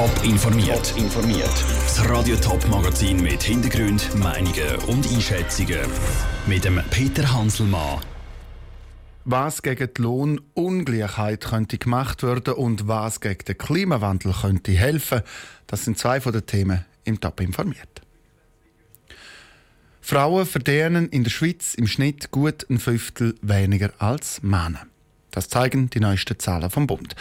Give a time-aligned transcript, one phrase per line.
[0.00, 0.94] Top informiert.
[0.96, 1.52] informiert.
[1.84, 5.78] Das Radio Top Magazin mit Hintergrund, Meinungen und Einschätzungen
[6.46, 8.00] mit dem Peter Hanselmann.
[9.26, 15.20] Was gegen die Lohnungleichheit könnte gemacht werden und was gegen den Klimawandel könnte helfen,
[15.66, 18.00] das sind zwei von den Themen im Top informiert.
[20.00, 24.86] Frauen verdienen in der Schweiz im Schnitt gut ein Fünftel weniger als Männer.
[25.30, 27.14] Das zeigen die neuesten Zahlen vom Bund.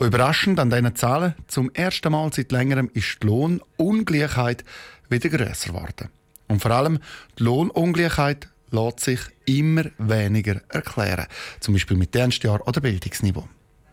[0.00, 4.64] Überraschend an diesen Zahlen, zum ersten Mal seit längerem ist die Lohnungleichheit
[5.08, 6.08] wieder grösser geworden.
[6.48, 6.98] Und vor allem
[7.38, 11.26] die Lohnungleichheit lässt sich immer weniger erklären,
[11.60, 13.48] zum Beispiel mit Dienstjahr oder Bildungsniveau.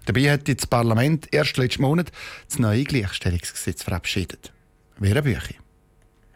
[0.05, 2.11] Dabei hat das Parlament erst letzten Monat
[2.47, 4.51] das neue Gleichstellungsgesetz verabschiedet.
[4.97, 5.55] Wäre Büchi.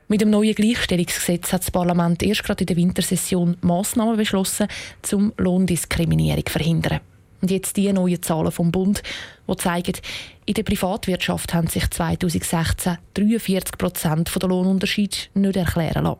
[0.07, 4.67] Mit dem neuen Gleichstellungsgesetz hat das Parlament erst gerade in der Wintersession Massnahmen beschlossen,
[5.11, 6.99] um Lohndiskriminierung zu verhindern.
[7.43, 9.03] Und jetzt die neuen Zahlen vom Bund,
[9.49, 9.97] die zeigen,
[10.45, 16.19] in der Privatwirtschaft haben sich 2016 43 Prozent der Lohnunterschiede nicht erklären lassen.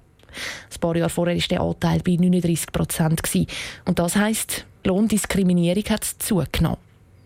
[0.74, 3.22] Ein paar Jahre vorher war der Anteil bei 39 Prozent.
[3.86, 6.78] Und das heisst, die Lohndiskriminierung hat zugenommen.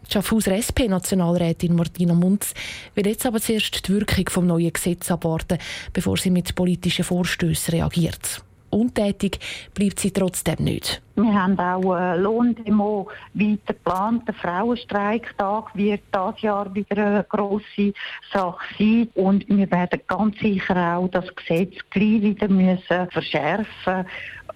[0.05, 2.53] Die Schaffhauser SP-Nationalrätin Martina Munz
[2.93, 5.57] will jetzt aber zuerst die Wirkung des neuen Gesetzes abwarten,
[5.91, 8.43] bevor sie mit politischen Vorstößen reagiert.
[8.69, 9.39] Untätig
[9.73, 11.01] bleibt sie trotzdem nicht.
[11.15, 14.27] Wir haben auch eine Lohndemo weiter geplant.
[14.27, 17.93] Der Frauenstreiktag wird dieses Jahr wieder eine grosse
[18.31, 19.09] Sache sein.
[19.15, 24.05] Und wir werden ganz sicher auch das Gesetz gleich wieder müssen verschärfen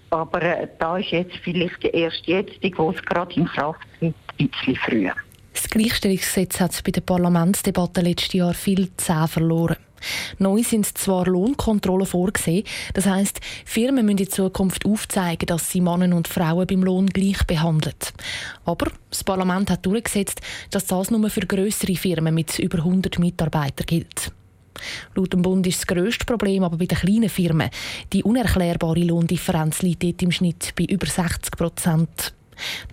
[0.10, 4.50] Aber äh, da ist jetzt vielleicht erst jetzt, wo es gerade in Kraft ist, ein
[4.50, 5.14] bisschen früher.
[5.54, 9.78] Das Gleichstellungsgesetz hat bei der Parlamentsdebatte letztes Jahr viel Zähne verloren.
[10.40, 16.16] Neu sind zwar Lohnkontrollen vorgesehen, das heißt, Firmen müssen in Zukunft aufzeigen, dass sie Männer
[16.16, 17.96] und Frauen beim Lohn gleich behandeln.
[18.66, 23.86] Aber das Parlament hat durchgesetzt, dass das nur für größere Firmen mit über 100 Mitarbeitern
[23.86, 24.32] gilt.
[25.16, 27.70] Laut dem Bund ist das grösste Problem aber bei den kleinen Firmen.
[28.14, 32.34] Die unerklärbare Lohndifferenz liegt dort im Schnitt bei über 60 Prozent.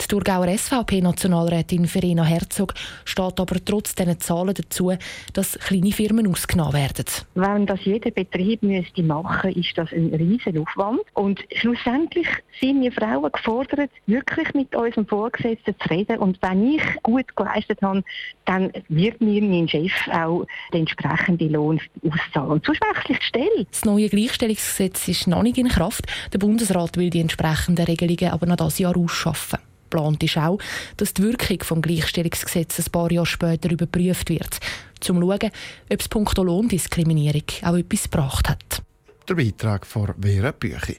[0.01, 2.75] Die Thurgauer SVP-Nationalrätin Verena Herzog
[3.05, 4.93] steht aber trotz diesen Zahlen dazu,
[5.33, 7.05] dass kleine Firmen ausgenommen werden.
[7.35, 11.01] Wenn das jeder Betrieb müsste machen ist das ein riesen Aufwand.
[11.15, 12.27] Und schlussendlich
[12.61, 16.19] sind wir Frauen gefordert, wirklich mit unserem Vorgesetzten zu reden.
[16.19, 18.03] Und wenn ich gut geleistet habe,
[18.45, 22.63] dann wird mir mein Chef auch den entsprechenden Lohn auszahlen.
[22.65, 23.67] Sonst wechsle ich die Stelle.
[23.71, 26.07] Das neue Gleichstellungsgesetz ist noch nicht in Kraft.
[26.33, 29.58] Der Bundesrat will die entsprechenden Regelungen aber noch dieses Jahr ausschaffen.
[29.89, 30.59] Geplant ist auch,
[30.97, 35.51] dass die Wirkung des Gleichstellungsgesetzes ein paar Jahre später überprüft wird, um zu schauen,
[35.91, 38.83] ob es punkto Lohndiskriminierung auch etwas gebracht hat.
[39.29, 40.97] Der Beitrag von Vera Büchi.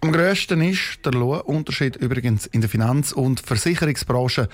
[0.00, 4.48] Am grössten ist der Lohnunterschied übrigens in der Finanz- und Versicherungsbranche.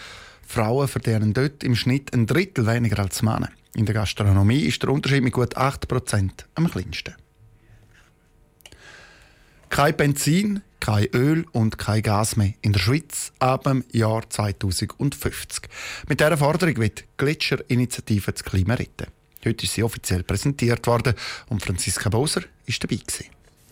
[0.46, 3.50] Frauen verdienen dort im Schnitt ein Drittel weniger als Männer.
[3.74, 7.14] In der Gastronomie ist der Unterschied mit gut 8% am kleinsten.
[9.70, 15.69] Kein Benzin, kein Öl und kein Gas mehr in der Schweiz ab dem Jahr 2050.
[16.09, 19.09] Mit dieser Forderung wird Gletscherinitiative das Klima retten.
[19.44, 21.12] Heute ist sie offiziell präsentiert worden
[21.50, 22.97] und Franziska Boser war dabei.
[22.97, 23.26] Gewesen.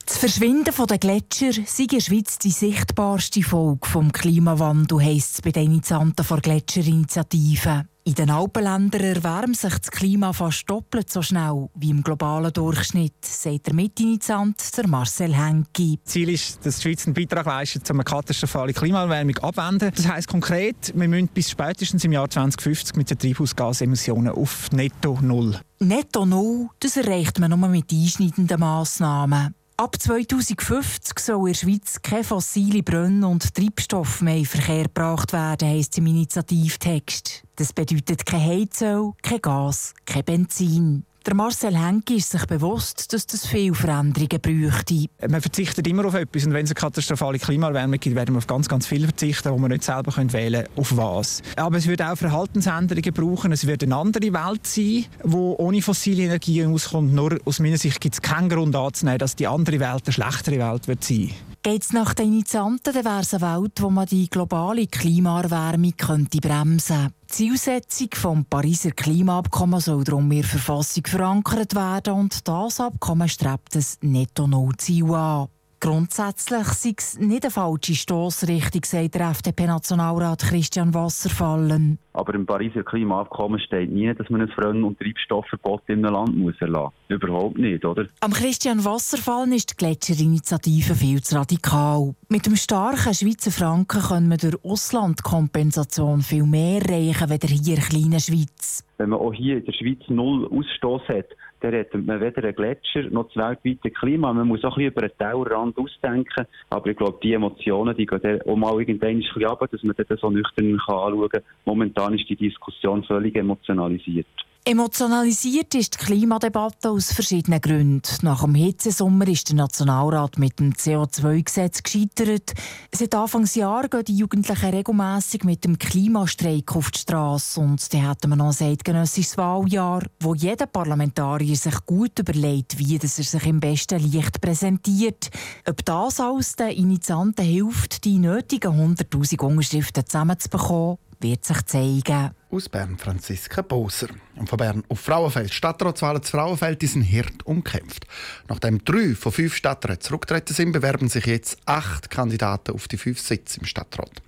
[0.05, 5.43] Das Verschwinden der Gletscher sei in der Schweiz die sichtbarste Folge des Klimawandels, heisst es
[5.43, 7.87] bei den Initianten der Gletscherinitiative.
[8.07, 13.15] In den Alpenländern erwärmt sich das Klima fast doppelt so schnell wie im globalen Durchschnitt,
[13.21, 15.97] sagt der Mitinitiant Marcel Henke.
[16.05, 19.91] Ziel ist, dass die Schweiz einen Beitrag leistet, um eine katastrophale Klimaerwärmung abwenden.
[19.93, 25.19] Das heisst konkret, wir müssen bis spätestens im Jahr 2050 mit den Treibhausgasemissionen auf Netto
[25.21, 25.61] Null.
[25.81, 29.56] Netto Null, das erreicht man nur mit einschneidenden Massnahmen.
[29.79, 35.35] Ab 2050 soll in der Schweiz keine fossile Brönn- und Treibstoff mehr in Verkehr gebracht
[35.35, 37.43] werden, heisst im Initiativtext.
[37.57, 41.05] Das bedeutet kein Heizöl, kein Gas, kein Benzin.
[41.27, 45.07] Der Marcel Henke ist sich bewusst, dass das viele Veränderungen bräuchte.
[45.29, 48.47] Man verzichtet immer auf etwas und wenn es eine katastrophale Klimaerwärmung gibt, werden wir auf
[48.47, 51.43] ganz, ganz viel verzichten, wo wir nicht selber können wählen können, auf was.
[51.57, 53.51] Aber es wird auch Verhaltensänderungen brauchen.
[53.51, 57.13] Es wird eine andere Welt sein, die ohne fossile Energien auskommt.
[57.13, 60.59] Nur aus meiner Sicht gibt es keinen Grund anzunehmen, dass die andere Welt eine schlechtere
[60.61, 61.33] Welt wird sein
[61.65, 65.97] Geht es nach den Initianten, dann wäre es eine Welt, wo man die globale Klimaerwärmung
[65.97, 67.16] könnte bremsen könnte.
[67.29, 73.29] Die Zielsetzung des Pariser Klimaabkommens soll darum in der Verfassung verankert werden und das Abkommen
[73.29, 75.49] strebt ein Netto-Null-Ziel an.
[75.87, 82.01] Grundsätzlich sei es nicht eine falsche Stossrichtung, sagt der FDP-Nationalrat Christian Wasserfallen.
[82.13, 86.37] Aber im Pariser Klimaabkommen steht nie, dass man ein Brenn- und Treibstoffverbot in einem Land
[86.37, 87.17] muss erlassen muss.
[87.23, 88.07] Überhaupt nicht, oder?
[88.19, 92.17] Am Christian Wasserfallen ist die Gletscherinitiative viel zu radikal.
[92.29, 97.81] Mit dem starken Schweizer Franken können wir durch Auslandkompensation viel mehr erreichen, als hier in
[97.81, 98.83] der kleinen Schweiz.
[98.99, 101.27] Wenn man auch hier in der Schweiz null Ausstoß hat,
[101.61, 104.33] dann hat man weder einen Gletscher noch das weltweite Klima.
[104.33, 106.47] Man muss auch ein bisschen über den Tellerrand ausdenken.
[106.71, 109.97] Aber ich glaube, die Emotionen, die gehen auch mal irgendwann ein bisschen runter, dass man
[109.97, 111.43] das so nüchtern anschauen kann.
[111.65, 114.27] Momentan ist die Diskussion völlig emotionalisiert.
[114.69, 118.03] Emotionalisiert ist die Klimadebatte aus verschiedenen Gründen.
[118.23, 122.53] Nach dem Hitzesommer ist der Nationalrat mit dem CO2-Gesetz gescheitert.
[122.91, 127.61] Seit Anfangsjahr gehen die Jugendlichen regelmässig mit dem Klimastreik auf die Straße.
[127.61, 132.97] Und dann hätten wir noch ein eidgenössisches Wahljahr, wo jeder Parlamentarier sich gut überlegt, wie
[132.97, 135.31] er sich im besten Licht präsentiert.
[135.69, 142.31] Ob das alles den Initianten hilft, die nötigen 100'000 Unterschriften zusammenzubekommen, wird sich zeigen.
[142.51, 144.09] Aus Bern Franziska Boser.
[144.37, 145.53] Und von Bern auf Frauenfeld.
[145.53, 148.07] Stadtratswahlen zu Frauenfeld die sind hart umkämpft.
[148.49, 153.21] Nachdem drei von fünf Stadträten zurückgetreten sind, bewerben sich jetzt acht Kandidaten auf die fünf
[153.21, 154.23] Sitze im Stadtrat.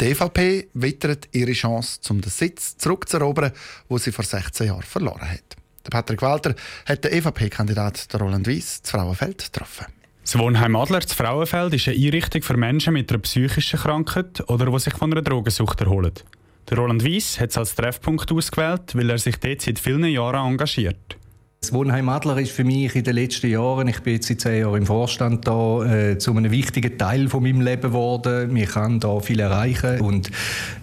[0.00, 3.52] Die EVP wittert ihre Chance, um den Sitz zurückzuerobern,
[3.88, 5.56] wo sie vor 16 Jahren verloren hat.
[5.84, 6.54] Der Patrick Walter
[6.86, 9.86] hat den EVP-Kandidat Roland Weiss zu Frauenfeld getroffen.
[10.30, 14.66] Das Wohnheim Adler zu Frauenfeld ist eine Einrichtung für Menschen mit einer psychischen Krankheit oder
[14.66, 16.12] die sich von einer Drogensucht erholen.
[16.68, 20.46] Der Roland Weiss hat es als Treffpunkt ausgewählt, weil er sich dort seit vielen Jahren
[20.46, 21.16] engagiert.
[21.62, 24.60] Das Wohnheim Adler ist für mich in den letzten Jahren, ich bin jetzt seit zehn
[24.60, 28.54] Jahren im Vorstand da, äh, zu einem wichtigen Teil von meinem Leben geworden.
[28.54, 30.30] Ich kann da viel erreichen und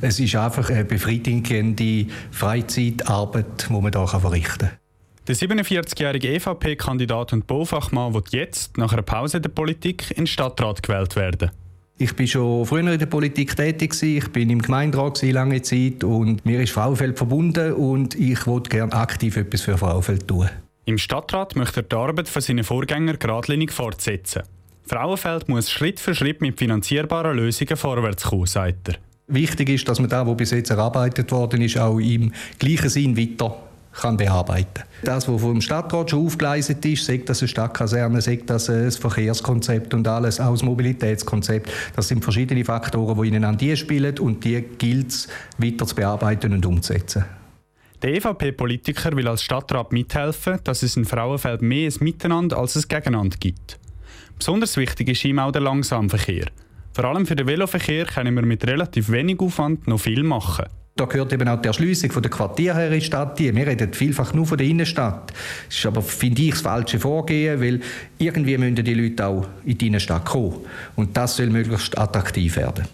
[0.01, 4.84] es ist einfach eine befriedigende Freizeitarbeit, die man da verrichten kann.
[5.27, 10.27] Der 47-jährige EVP-Kandidat und Baufachmann wird jetzt, nach einer Pause in der Politik, in den
[10.27, 11.50] Stadtrat gewählt werden.
[11.98, 16.45] Ich bin schon früher in der Politik tätig Ich bin im Gemeinderat lange Zeit und
[16.45, 20.48] mir ist Frauenfeld verbunden und ich wollte gerne aktiv etwas für Frauenfeld tun.
[20.86, 24.44] Im Stadtrat möchte er die Arbeit von seinen Vorgängern geradlinig fortsetzen.
[24.86, 28.95] Frauenfeld muss Schritt für Schritt mit finanzierbaren Lösungen vorwärts kommen, sagt er.
[29.27, 33.18] Wichtig ist, dass man da, wo bis jetzt erarbeitet worden ist, auch im gleichen Sinn
[33.18, 33.64] weiter
[33.95, 38.69] kann bearbeiten Das, was vom Stadtrat schon aufgeleistet ist, sagt das eine Stadtkaserne, sagt das
[38.69, 44.44] ein Verkehrskonzept und alles, auch das Mobilitätskonzept, das sind verschiedene Faktoren, die ineinander spielen und
[44.44, 45.27] die gilt es
[45.57, 47.25] weiter zu bearbeiten und umzusetzen.
[48.01, 52.83] Der EVP-Politiker will als Stadtrat mithelfen, dass es in Frauenfeld mehr ein Miteinander als ein
[52.88, 53.80] Gegeneinander gibt.
[54.38, 56.48] Besonders wichtig ist ihm auch der Langsamverkehr.
[56.94, 60.65] Vor allem für den Veloverkehr können wir mit relativ wenig Aufwand noch viel machen.
[60.97, 63.38] Da gehört eben auch die Erschliessung von der Quartiere her in die Stadt.
[63.38, 65.33] Wir reden vielfach nur von der Innenstadt.
[65.68, 67.81] Das ist aber, finde ich, das falsche Vorgehen, weil
[68.18, 70.56] irgendwie müssen die Leute auch in die Innenstadt kommen.
[70.95, 72.86] Und das soll möglichst attraktiv werden.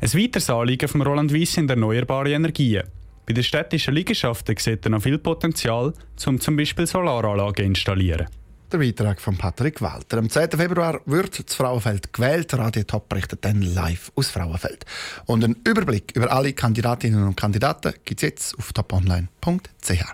[0.00, 2.84] Ein weiteres Anliegen von Roland Weiss sind erneuerbare Energien.
[3.26, 5.92] Bei den städtischen Liegenschaften sieht er noch viel Potenzial,
[6.24, 8.26] um zum Beispiel Solaranlagen zu installieren.
[8.70, 10.18] Der Beitrag von Patrick Walter.
[10.18, 10.50] Am 10.
[10.50, 12.52] Februar wird das Frauenfeld gewählt.
[12.52, 14.84] Radio Top berichtet dann live aus Frauenfeld.
[15.24, 20.04] Und einen Überblick über alle Kandidatinnen und Kandidaten gibt es jetzt auf toponline.ch.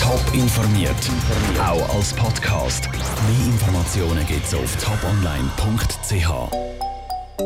[0.00, 0.96] Top informiert,
[1.60, 2.90] auch als Podcast.
[2.90, 6.81] Mehr Informationen gibt es auf toponline.ch.